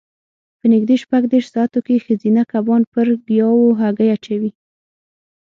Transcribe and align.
په 0.59 0.65
نږدې 0.73 0.95
شپږ 1.03 1.23
دېرش 1.31 1.45
ساعتو 1.55 1.79
کې 1.85 2.03
ښځینه 2.05 2.41
کبان 2.51 2.81
پر 2.91 3.07
ګیاوو 3.27 3.77
هګۍ 3.79 4.09
اچوي. 4.15 4.51